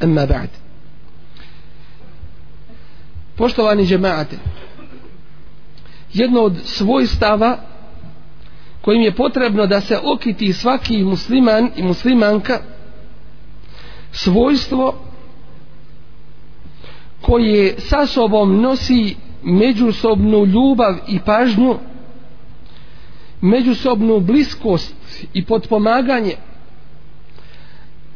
[0.00, 0.48] emma ba'd.
[3.36, 4.36] Poštovani džemaate
[6.12, 7.58] jedno od svojstava
[8.80, 12.58] kojim je potrebno da se okiti svaki musliman i muslimanka
[14.12, 14.94] svojstvo
[17.20, 21.76] koje sa sobom nosi međusobnu ljubav i pažnju
[23.40, 24.94] međusobnu bliskost
[25.34, 26.34] i potpomaganje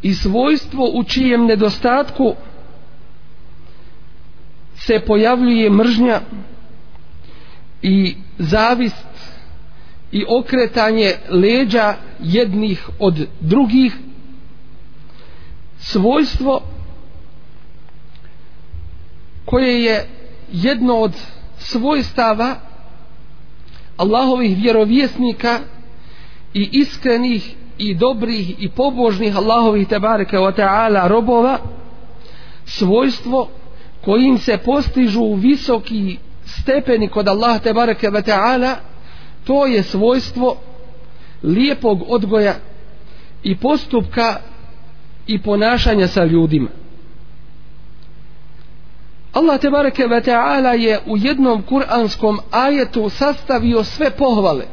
[0.03, 2.34] i svojstvo u čijem nedostatku
[4.77, 6.20] se pojavljuje mržnja
[7.83, 9.06] i zavist
[10.12, 13.97] i okretanje leđa jednih od drugih
[15.78, 16.62] svojstvo
[19.44, 20.06] koje je
[20.53, 21.12] jedno od
[21.59, 22.56] svojstava
[23.97, 25.59] Allahovih vjerovjesnika
[26.55, 31.58] i iskrenih i dobrih i pobožnih Allahovih tebareke wa ta'ala robova
[32.64, 33.48] svojstvo
[34.05, 38.75] kojim se postižu visoki stepeni kod Allaha tebareke wa ta'ala
[39.44, 40.56] to je svojstvo
[41.43, 42.54] lijepog odgoja
[43.43, 44.37] i postupka
[45.26, 46.69] i ponašanja sa ljudima.
[49.32, 54.64] Allah tebareke ve taala je u jednom kuranskom ajetu sastavio sve pohvale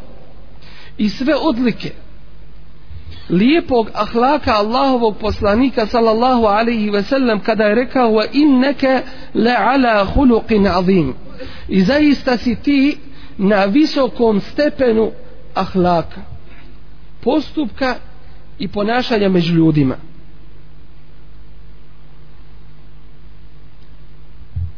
[0.97, 1.91] i sve odlike
[3.29, 9.01] lijepog ahlaka Allahovog poslanika sallallahu alaihi ve sellem kada je rekao wa inneke
[9.34, 11.13] le ala huluqin azim.
[11.67, 12.97] I zaista si ti
[13.38, 15.12] na visokom stepenu
[15.56, 16.22] ahlaka
[17.23, 17.95] postupka
[18.59, 19.96] i ponašanja među ljudima.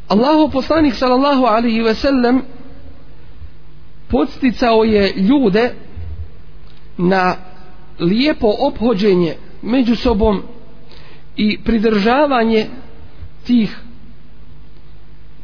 [0.07, 2.41] Allahov poslanik sallallahu alaihi ve sellem
[4.07, 5.73] podsticao je ljude
[6.97, 7.35] na
[8.01, 10.41] lijepo obhođenje među sobom
[11.37, 12.65] i pridržavanje
[13.43, 13.77] tih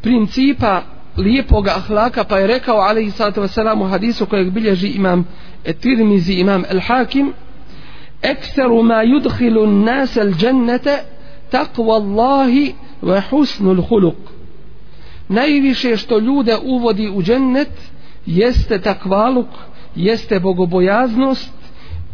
[0.01, 0.81] principa
[1.17, 5.27] lijepog ahlaka pa je rekao alaihi sallatu wasalam u hadisu kojeg bilježi imam
[5.81, 7.33] Tirmizi imam El Hakim
[8.21, 10.97] ekseru ma yudhilu nas al džennete
[11.51, 14.17] takva Allahi wa husnul huluk
[15.27, 17.71] najviše što ljude uvodi u džennet
[18.25, 19.47] jeste takvaluk
[19.95, 21.53] jeste bogobojaznost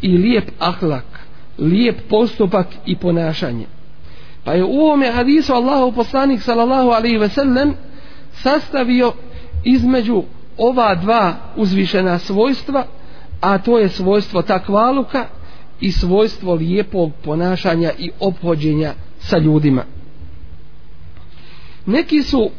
[0.04, 1.06] i lijep ahlak
[1.58, 3.66] lijep postupak i ponašanje.
[4.44, 7.74] Pa je u ovome hadisu Allahu poslanik sallallahu alaihi ve sellem
[8.34, 9.14] sastavio
[9.64, 10.24] između
[10.58, 12.86] ova dva uzvišena svojstva
[13.42, 15.26] a to je svojstvo takvaluka
[15.82, 19.84] i svojstvo lijepog ponašanja i obhođenja sa ljudima.
[21.86, 22.50] Neki su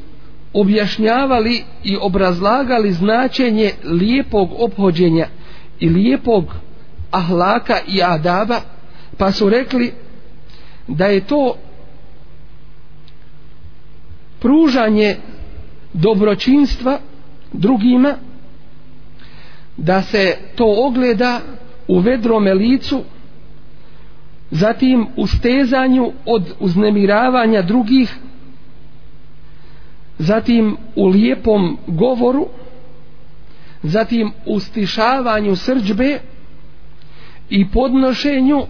[0.53, 5.27] objašnjavali i obrazlagali značenje lijepog obhođenja
[5.81, 6.45] i lijepog
[7.15, 8.61] ahlaka i adaba
[9.19, 9.93] pa su rekli
[10.89, 11.57] da je to
[14.41, 15.17] pružanje
[15.93, 16.99] dobročinstva
[17.53, 18.15] drugima
[19.77, 21.41] da se to ogleda
[21.89, 23.03] u vedrome licu
[24.51, 28.17] zatim u stezanju od uznemiravanja drugih
[30.19, 32.47] zatim u lijepom govoru
[33.83, 36.19] zatim u stišavanju srđbe
[37.51, 38.67] i podnošenju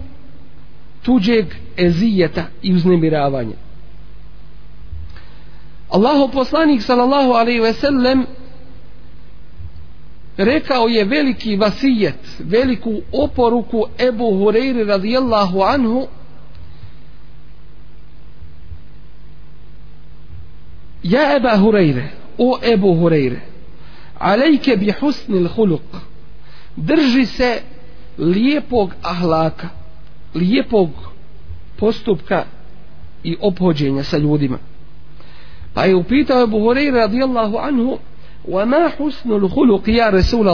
[1.03, 1.45] tuđeg
[1.77, 3.55] ezijeta i uznemiravanja.
[5.89, 8.25] Allahu poslanik sallallahu alaihi ve sellem
[10.37, 16.07] rekao je veliki vasijet veliku oporuku Ebu Hureyri radijallahu anhu
[21.03, 23.39] Ja Eba Hureyre, o Ebu Hureyre,
[24.19, 26.01] alejke bi husnil huluk,
[26.75, 27.61] drži se
[28.17, 29.67] lijepog ahlaka,
[30.35, 30.89] lijepog
[31.77, 32.43] postupka
[33.23, 34.57] i obhođenja sa ljudima.
[35.73, 37.97] Pa je upitao Abu Hurajra radijallahu anhu
[38.47, 40.47] wa ma husnul huluq ja Resul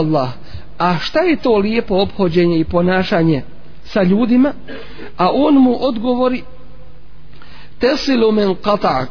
[0.78, 3.42] a šta je to lijepo obhođenje i ponašanje
[3.84, 4.52] sa ljudima?
[5.16, 6.42] A on mu odgovori
[7.78, 9.06] tesilu men qatak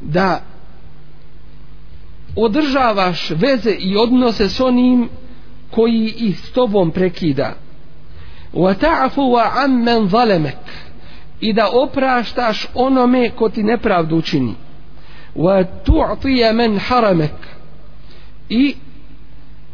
[0.00, 0.40] da
[2.36, 5.08] održavaš veze i odnose s onim
[5.74, 7.54] koji ih s tobom prekida.
[8.52, 10.58] Wa ta'fu wa amman zalamak.
[11.40, 14.54] I da opraštaš onome ko ti nepravdu učini.
[15.34, 17.48] Wa tu'ti man haramak.
[18.48, 18.74] I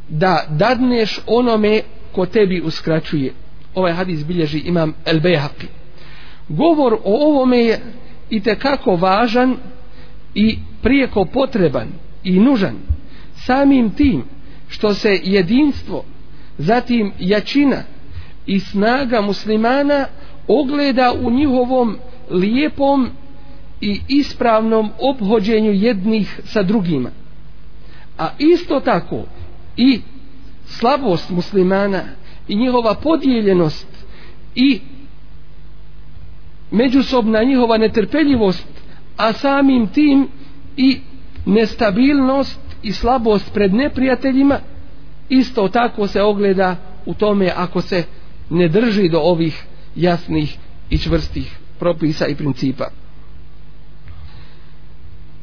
[0.08, 1.80] da dadneš onome
[2.12, 3.32] ko tebi uskraćuje.
[3.74, 5.78] Ovaj hadis bilježi imam El Bejhaqi
[6.48, 7.80] govor o ovome je
[8.30, 9.56] i kako važan
[10.34, 11.88] i prijeko potreban
[12.24, 12.74] i nužan.
[13.46, 14.24] Samim tim
[14.68, 16.04] što se jedinstvo
[16.58, 17.82] zatim jačina
[18.46, 20.06] i snaga muslimana
[20.48, 21.96] ogleda u njihovom
[22.30, 23.08] lijepom
[23.80, 27.10] i ispravnom obhođenju jednih sa drugima.
[28.18, 29.24] A isto tako
[29.76, 30.00] i
[30.66, 32.02] slabost muslimana
[32.48, 33.88] i njihova podijeljenost
[34.54, 34.80] i
[36.70, 38.68] međusobna njihova netrpeljivost
[39.16, 40.28] a samim tim
[40.76, 40.98] i
[41.46, 44.58] nestabilnost i slabost pred neprijateljima
[45.28, 46.76] isto tako se ogleda
[47.06, 48.04] u tome ako se
[48.50, 49.64] ne drži do ovih
[49.96, 50.58] jasnih
[50.90, 52.84] i čvrstih propisa i principa.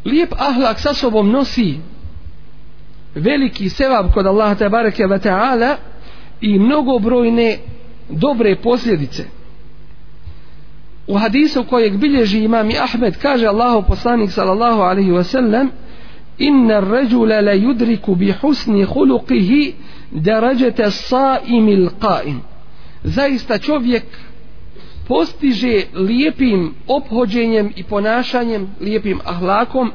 [0.05, 1.77] Lijep ahlak sa sobom nosi
[3.15, 5.77] veliki sevab kod Allaha te bareke ve taala
[6.41, 7.57] i mnogobrojne
[8.09, 9.23] dobre posljedice.
[11.07, 15.71] U hadisu kojeg bilježi imam Ahmed kaže Allahu poslanik sallallahu alaihi ve sellem:
[16.37, 19.73] inna ređula la yudriku bi husni huluqihi
[20.11, 22.39] darađete saimi qaim
[23.03, 24.03] zaista čovjek
[25.07, 29.91] postiže lijepim obhođenjem i ponašanjem lijepim ahlakom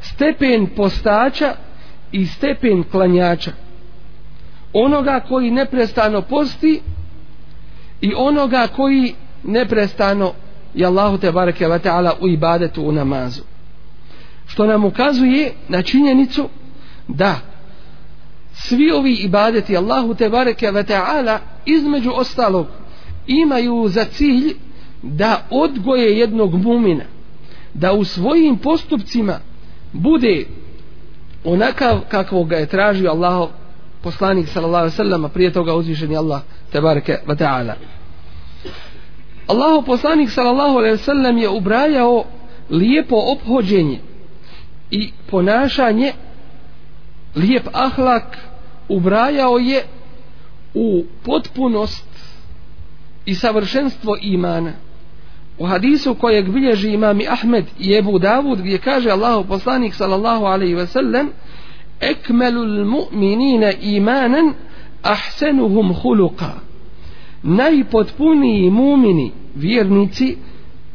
[0.00, 1.54] stepen postača
[2.12, 3.52] i stepen klanjača.
[4.72, 6.80] Onoga koji neprestano posti
[8.00, 9.14] i onoga koji
[9.44, 10.32] neprestano
[10.74, 13.42] je Allahu te bareke ve taala u ibadetu u namazu
[14.52, 16.48] što nam ukazuje na činjenicu
[17.08, 17.36] da
[18.52, 22.66] svi ovi ibadeti Allahu te bareke ve taala između ostalog
[23.26, 24.54] imaju za cilj
[25.02, 27.04] da odgoje jednog mumina
[27.74, 29.38] da u svojim postupcima
[29.92, 30.44] bude
[31.44, 33.48] onakav kakvog ga je tražio Allah
[34.02, 36.40] poslanik sallallahu alejhi ve sellem prije toga uzvišeni Allah
[36.72, 37.74] te bareke ve taala.
[39.46, 42.24] Allahu poslanik sallallahu alejhi ve sellem je ubrajao
[42.70, 44.11] lijepo obhođenje
[44.92, 46.12] i ponašanje
[47.36, 48.38] lijep ahlak
[48.88, 49.82] ubrajao je
[50.74, 52.08] u potpunost
[53.26, 54.72] i savršenstvo imana.
[55.58, 60.74] U hadisu kojeg bilježi imami Ahmed i Ebu Davud gdje kaže Allahu poslanik sallallahu alejhi
[60.74, 61.30] ve sellem
[62.00, 64.54] ekmelul mu'minina imanan
[65.02, 66.52] ahsenuhum huluqa
[67.42, 70.36] najpotpuniji mumini vjernici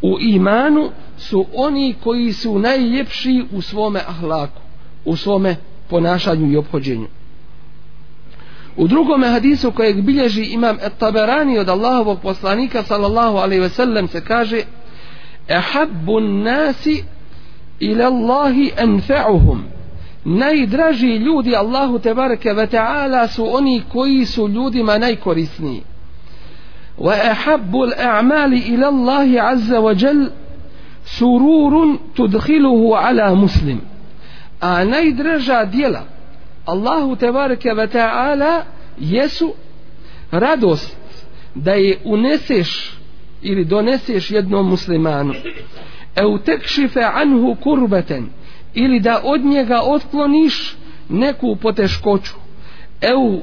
[0.02, 4.62] u imanu su oni koji su najljepši u svome ahlaku,
[5.06, 5.56] u svome
[5.90, 7.08] ponašanju i obhođenju.
[8.78, 14.22] U drugom hadisu kojeg bilježi imam At-Taberani od Allahovog poslanika sallallahu alejhi ve sellem se
[14.22, 14.62] kaže:
[15.48, 17.04] "Ehabbun nasi
[17.80, 19.58] ila Allahi anfa'uhum."
[20.26, 25.82] Najdraži ljudi Allahu te bareke ve taala su oni koji su ljudima najkorisniji.
[26.98, 30.30] "Wa ehabbul a'mali ila Allahi azza wa jalla"
[31.08, 33.82] sururun tudhiluhu ala muslim.
[34.60, 36.04] A najdraža dijela
[36.66, 38.66] Allahu tebareke ve ta'ala
[39.00, 39.54] jesu
[40.32, 40.98] radost
[41.56, 42.98] da je uneseš
[43.42, 45.34] ili doneseš jednom muslimanu.
[46.16, 48.30] Eu tekšife anhu kurbeten
[48.74, 50.76] ili da od njega otkloniš
[51.10, 52.34] neku poteškoću.
[53.02, 53.42] Eu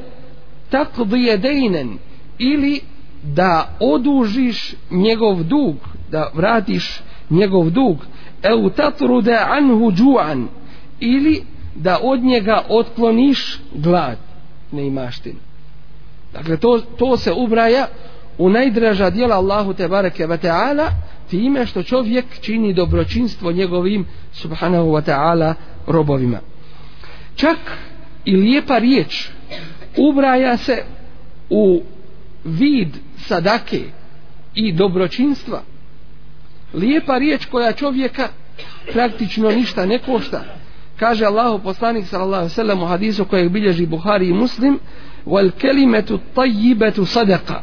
[0.71, 1.99] takdije dejnen
[2.39, 2.81] ili
[3.23, 5.77] da odužiš njegov dug
[6.11, 7.01] da vratiš
[7.35, 7.97] njegov dug
[8.43, 10.49] eu tatrude anhu džuan
[11.01, 11.43] ili
[11.75, 14.19] da od njega otkloniš glad
[14.73, 15.39] neimaštinu
[16.33, 17.87] dakle to, to se ubraja
[18.39, 20.91] u najdraža dijela Allahu te bareke ve taala
[21.31, 25.55] time što čovjek čini dobročinstvo njegovim subhanahu wa ta'ala
[25.87, 26.39] robovima.
[27.37, 27.59] Čak
[28.25, 29.29] i lijepa riječ
[29.97, 30.83] ubraja se
[31.51, 31.83] u
[32.45, 33.81] vid sadake
[34.55, 35.63] i dobročinstva
[36.75, 38.29] lijepa riječ koja čovjeka
[38.93, 40.45] praktično ništa ne košta.
[40.99, 44.79] Kaže Allahu poslanik sallallahu alejhi ve sellem u hadisu kojeg bilježi Buhari i Muslim
[45.27, 47.61] wal kalimatu tayyibatu sadaqa.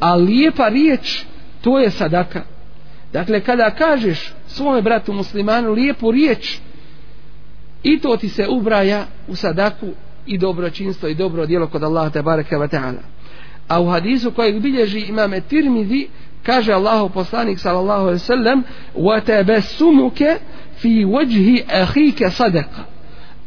[0.00, 1.24] A lijepa riječ
[1.60, 2.42] to je sadaka
[3.12, 6.58] dakle kada kažeš svome bratu muslimanu lijepu riječ
[7.82, 9.86] i to ti se ubraja u sadaku
[10.26, 13.02] i dobročinstvo i dobro djelo kod Allaha te bareke ve taala
[13.68, 16.08] a u hadisu kojeg bilježi imame Tirmizi
[16.44, 20.38] kaže Allahu poslanik sallallahu alejhi ve sellem wa tabassumuka
[20.76, 22.84] fi wajhi akhika sadaqa.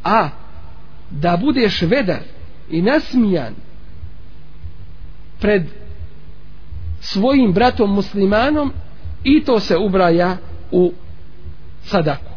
[0.04, 0.30] A
[1.12, 2.20] da budeš vedar
[2.70, 3.54] i nasmijan
[5.40, 5.64] pred
[7.02, 8.72] svojim bratom muslimanom
[9.24, 10.38] i to se ubraja
[10.72, 10.92] u
[11.84, 12.32] sadaku.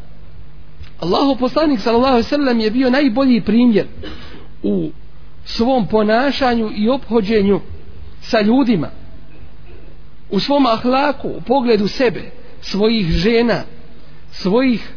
[1.01, 3.87] Allahu poslanik sallallahu alejhi ve sellem je bio najbolji primjer
[4.63, 4.91] u
[5.45, 7.61] svom ponašanju i obhođenju
[8.21, 9.00] sa ljudima
[10.31, 13.63] u svom ahlaku u pogledu sebe svojih žena
[14.31, 14.93] svojih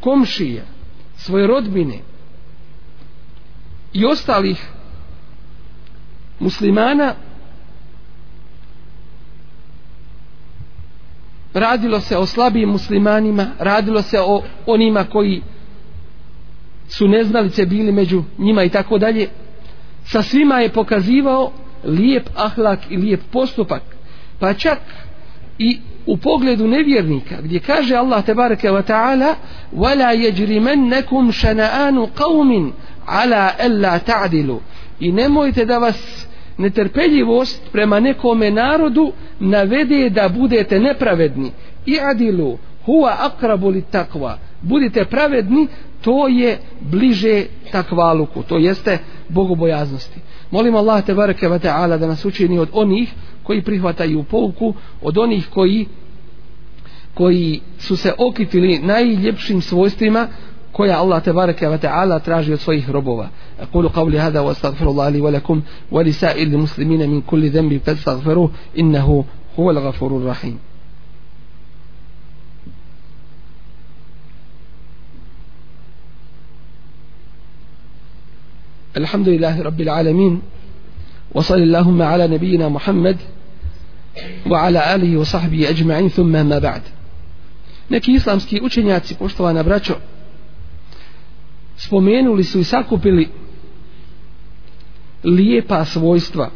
[0.00, 0.62] komšija
[1.16, 1.98] svoje rodbine
[3.92, 4.66] i ostalih
[6.40, 7.14] muslimana
[11.54, 15.42] radilo se o slabijim muslimanima radilo se o onima koji
[16.90, 19.28] su neznalice bili među njima i tako dalje.
[20.04, 21.52] Sa svima je pokazivao
[21.84, 23.82] lijep ahlak i lijep postupak
[24.40, 24.78] pa čak
[25.58, 29.34] i u pogledu nevjernika gdje kaže Allah tebareke ve ta'ala
[29.76, 32.72] wala yajrimannakum shana'anu qaumin
[33.06, 34.60] ala alla ta'dilu.
[35.00, 36.26] I nemojte da vas
[36.58, 41.52] netrpeljivost prema nekome narodu navede da budete nepravedni.
[41.86, 45.66] I adilu huwa aqrabu lit takva budite pravedni
[46.00, 50.20] to je bliže takvaluku to jeste bogobojaznosti.
[50.50, 53.12] Molim Allah te bareke ve taala da nas učini od onih
[53.43, 55.87] koji prihvataju pouku od onih koji
[57.13, 60.27] koji su se okitili najljepšim svojstvima
[60.71, 63.29] koja Allah tebareke ve taala traži od svojih robova.
[63.61, 67.79] Aqulu qawli hada wa astaghfirullah li wa lakum wa li sa'il muslimina min kulli dhanbi
[67.79, 69.25] fastaghfiruh innahu
[69.55, 70.59] huwal ghafurur rahim.
[78.97, 80.41] الحمد لله رب العالمين
[81.33, 83.17] وصل اللهم على نبينا محمد
[84.49, 86.81] وعلى آله وصحبه أجمعين ثم ما بعد
[87.89, 89.93] neki islamski učenjaci poštovana braćo
[91.77, 93.29] spomenuli su i sakupili
[95.23, 96.49] lijepa svojstva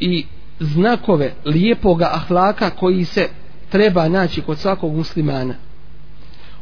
[0.00, 0.24] i
[0.60, 3.28] znakove lijepoga ahlaka koji se
[3.68, 5.54] treba naći kod svakog muslimana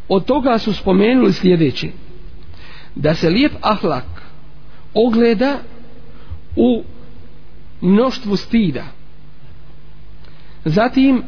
[0.08, 1.90] od toga su spomenuli sljedeći
[2.94, 4.22] da se lijep ahlak
[4.94, 5.58] ogleda
[6.57, 6.83] u
[7.81, 8.83] mnoštvu stida.
[10.65, 11.23] Zatim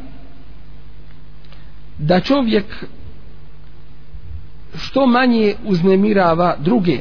[1.98, 2.64] da čovjek
[4.78, 7.00] što manje uznemirava druge.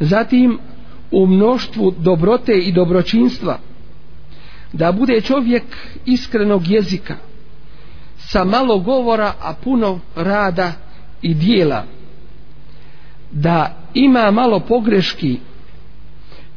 [0.00, 0.58] Zatim
[1.10, 3.58] u mnoštvu dobrote i dobročinstva.
[4.72, 5.64] Da bude čovjek
[6.06, 7.16] iskrenog jezika
[8.18, 10.72] sa malo govora a puno rada
[11.22, 11.84] i dijela.
[13.30, 15.38] Da ima malo pogreški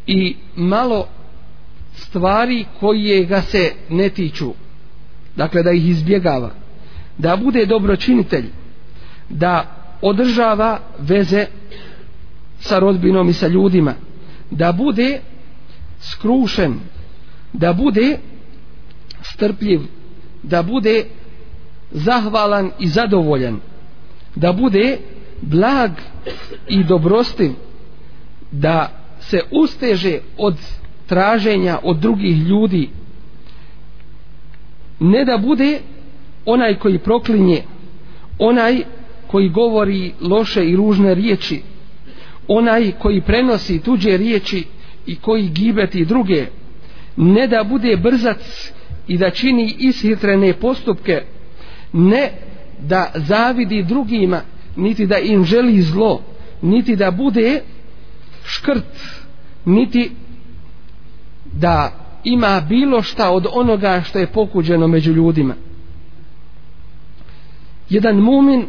[0.07, 1.07] i malo
[1.93, 4.53] stvari koje ga se ne tiču.
[5.35, 6.51] Dakle da ih izbjegava.
[7.17, 8.45] Da bude dobročinitelj.
[9.29, 11.45] Da održava veze
[12.59, 13.93] sa rodbinom i sa ljudima.
[14.51, 15.19] Da bude
[15.99, 16.79] skrušen.
[17.53, 18.17] Da bude
[19.21, 19.81] strpljiv.
[20.43, 21.05] Da bude
[21.91, 23.59] zahvalan i zadovoljan.
[24.35, 24.97] Da bude
[25.41, 25.91] blag
[26.67, 27.51] i dobrostiv.
[28.51, 28.96] Da
[29.29, 30.55] se usteže od
[31.07, 32.89] traženja od drugih ljudi.
[34.99, 35.79] Ne da bude
[36.45, 37.61] onaj koji proklinje
[38.39, 38.83] onaj
[39.27, 41.61] koji govori loše i ružne riječi
[42.47, 44.63] onaj koji prenosi tuđe riječi
[45.05, 46.45] i koji gibeti druge.
[47.17, 48.71] Ne da bude brzac
[49.07, 51.21] i da čini ishitrene postupke
[51.93, 52.31] ne
[52.79, 54.41] da zavidi drugima
[54.75, 56.21] niti da im želi zlo
[56.61, 57.61] niti da bude
[58.47, 58.83] škrt
[59.65, 60.11] niti
[61.53, 61.91] da
[62.23, 65.53] ima bilo šta od onoga što je pokuđeno među ljudima.
[67.89, 68.65] Jedan mumin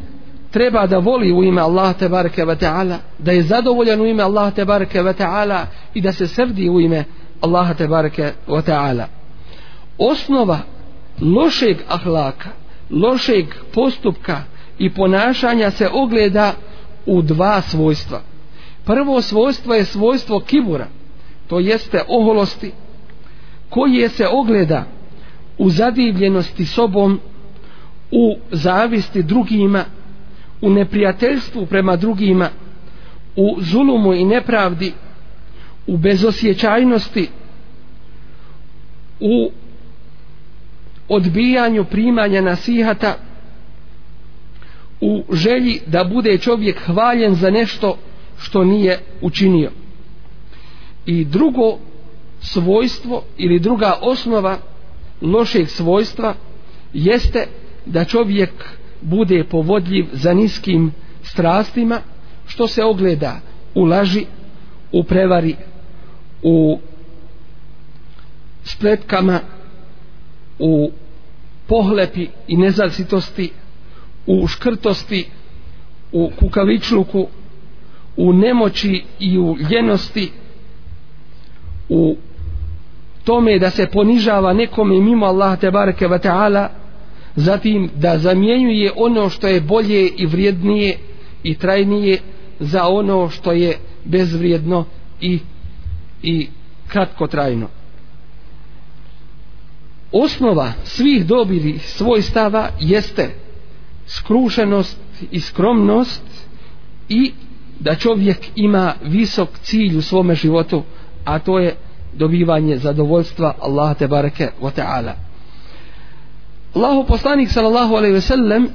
[0.50, 4.22] treba da voli u ime Allah te bareke ve taala da je zadovoljan u ime
[4.22, 7.04] Allah te bareke ve taala i da se srdi u ime
[7.40, 9.06] Allah te bareke ve taala.
[9.98, 10.58] Osnova
[11.20, 12.48] lošeg ahlaka
[12.90, 14.42] lošeg postupka
[14.78, 16.52] i ponašanja se ogleda
[17.06, 18.20] u dva svojstva
[18.88, 20.86] prvo svojstvo je svojstvo kibura
[21.46, 22.72] to jeste oholosti
[23.68, 24.84] koje se ogleda
[25.58, 27.20] u zadivljenosti sobom
[28.10, 29.84] u zavisti drugima
[30.60, 32.48] u neprijateljstvu prema drugima
[33.36, 34.92] u zulumu i nepravdi
[35.86, 37.28] u bezosjećajnosti
[39.20, 39.50] u
[41.08, 43.14] odbijanju primanja nasihata
[45.00, 47.96] u želji da bude čovjek hvaljen za nešto
[48.38, 49.70] što nije učinio.
[51.06, 51.78] I drugo
[52.40, 54.58] svojstvo ili druga osnova
[55.22, 56.34] lošeg svojstva
[56.92, 57.46] jeste
[57.86, 58.50] da čovjek
[59.00, 60.92] bude povodljiv za niskim
[61.22, 62.00] strastima
[62.46, 63.40] što se ogleda
[63.74, 64.26] u laži
[64.92, 65.56] u prevari
[66.42, 66.78] u
[68.64, 69.40] spletkama
[70.58, 70.90] u
[71.66, 73.50] pohlepi i nezasitosti
[74.26, 75.26] u škrtosti
[76.12, 77.28] u kukavičluku
[78.18, 80.30] u nemoći i u ljenosti
[81.88, 82.16] u
[83.24, 86.68] tome da se ponižava nekome mimo Allaha te bareke ve taala
[87.36, 90.96] zatim da zamjenjuje ono što je bolje i vrijednije
[91.42, 92.18] i trajnije
[92.60, 94.84] za ono što je bezvrijedno
[95.20, 95.38] i
[96.22, 96.48] i
[96.88, 97.68] kratkotrajno.
[100.12, 103.30] Osnova svih dobili svoj stava jeste
[104.06, 104.98] skrušenost
[105.30, 106.22] i skromnost
[107.08, 107.32] i
[107.80, 110.82] da čovjek ima visok cilj u svome životu
[111.24, 111.76] a to je
[112.12, 115.12] dobivanje zadovoljstva Allaha te bareke wa ta'ala.
[116.74, 118.68] Allahu poslanik sallallahu alejhi ve sellem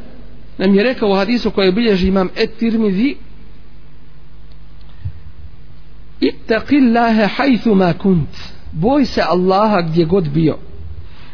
[0.57, 3.15] nam je rekao u hadisu koji bilježi imam Et-Tirmizi
[6.19, 8.29] ittaqillaha haythu ma kunt.
[8.72, 10.57] Boj se Allaha gdje god bio.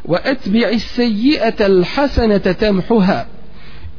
[0.06, 3.26] Wa atbi'i as-sayyi'ata al-hasanata tamhuha.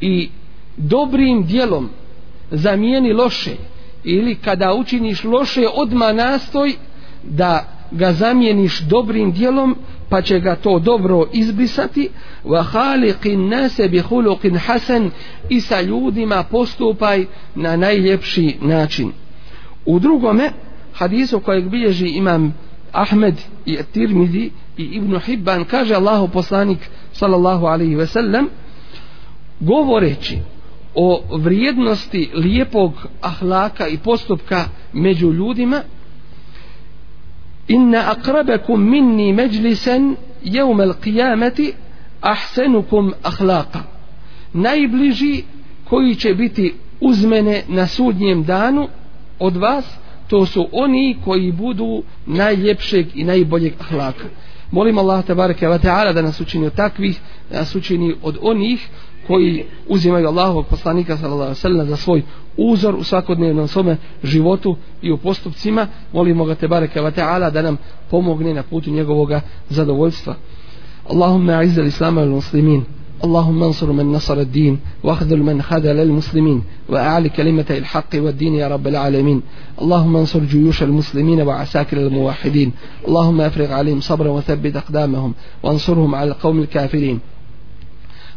[0.01, 0.31] I
[0.77, 1.91] dobrim djelom
[2.51, 3.57] zamijeni loše
[4.05, 6.75] ili kada učiniš loše odma nastoj
[7.23, 9.77] da ga zamijeniš dobrim dijelom
[10.09, 12.09] pa će ga to dobro izbrisati.
[12.45, 15.11] Wa khaliqin nase bi khuluqin hasan
[15.49, 19.13] i sa ljudima postupaj na najljepši način.
[19.87, 20.51] U drugome
[20.95, 22.55] hadisu kojeg bilježi imam
[22.93, 23.35] Ahmed
[23.67, 26.79] i Tirmidi i Ibn Hibban kaže Allahu poslanik
[27.13, 28.49] sallallahu alaihi ve sellem
[29.61, 30.39] govoreći
[30.95, 35.83] o vrijednosti lijepog ahlaka i postupka među ljudima
[37.69, 41.73] inna akrabakum minni međlisen yawm qijameti
[42.21, 43.83] ahsenukum ahsanukum
[44.53, 45.43] najbliži
[45.85, 48.89] koji će biti uz mene na sudnjem danu
[49.39, 49.85] od vas
[50.29, 54.25] to su oni koji budu najljepšeg i najboljeg ahlaka.
[54.71, 58.89] Molim Allah tabaraka wa ta'ala da nas učini od takvih da nas učini od onih
[59.30, 62.22] koji uzimaju Allahovog poslanika sallallahu alejhi ve sellem za svoj
[62.58, 67.62] uzor u svakodnevnom svome životu i u postupcima molimo ga te bareke ve taala da
[67.62, 67.78] nam
[68.10, 69.30] pomogne na putu njegovog
[69.70, 70.36] zadovoljstva
[71.10, 72.84] Allahumma a'izz al-islam wal muslimin
[73.24, 78.88] اللهم انصر من نصر الدين واخذل من خذل المسلمين وأعلي كلمة الحق والدين يا رب
[78.88, 79.42] العالمين
[79.82, 82.72] اللهم انصر جيوش المسلمين وعساكر الموحدين
[83.08, 87.20] اللهم افرغ عليهم صبرا وثبت أقدامهم وانصرهم على القوم الكافرين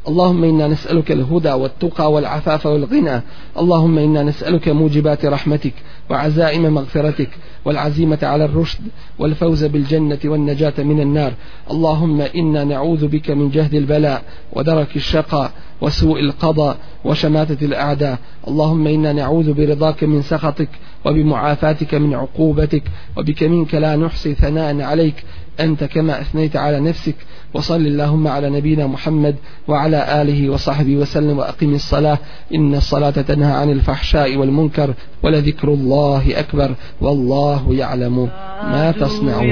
[0.08, 3.22] اللهم إنا نسألك الهدى والتقى والعفاف والغنى.
[3.58, 5.74] اللهم إنا نسألك موجبات رحمتك
[6.10, 7.30] وعزائم مغفرتك
[7.66, 8.82] والعزيمة على الرشد
[9.20, 11.34] والفوز بالجنة والنجاة من النار.
[11.72, 18.18] اللهم إنا نعوذ بك من جهد البلاء ودرك الشقاء وسوء القضاء وشماتة الأعداء.
[18.48, 20.70] اللهم إنا نعوذ برضاك من سخطك
[21.06, 22.84] وبمعافاتك من عقوبتك
[23.18, 25.24] وبك منك لا نحصي ثناء عليك.
[25.60, 27.16] أنت كما أثنيت على نفسك
[27.54, 29.36] وصل اللهم على نبينا محمد
[29.68, 32.18] وعلى آله وصحبه وسلم وأقم الصلاة.
[32.56, 38.30] إن الصلاة تنهى عن الفحشاء والمنكر ولذكر الله أكبر والله يعلم
[38.64, 39.44] ما تصنعون.